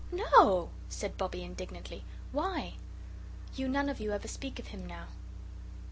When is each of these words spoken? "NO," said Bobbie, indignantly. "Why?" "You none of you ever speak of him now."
"NO," 0.11 0.71
said 0.89 1.15
Bobbie, 1.15 1.43
indignantly. 1.43 2.03
"Why?" 2.31 2.73
"You 3.53 3.67
none 3.67 3.87
of 3.87 3.99
you 3.99 4.13
ever 4.13 4.27
speak 4.27 4.57
of 4.57 4.69
him 4.69 4.83
now." 4.87 5.09